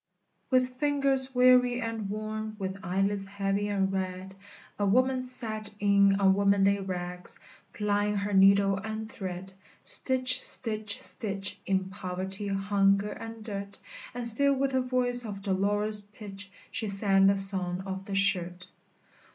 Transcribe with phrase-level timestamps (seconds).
[0.49, 4.33] With fingers weary and worn, With eyelids heavy and red,
[4.79, 7.37] A woman sat, in unwomanly rags,
[7.71, 9.53] Plying her needle and thread,
[9.83, 10.43] Stitch!
[10.43, 11.03] stitch!
[11.03, 11.59] stitch!
[11.67, 13.77] In poverty, hunger, and dirt;
[14.15, 18.65] And still with a voice of dolorous pitch She sang the "Song of the Shirt!"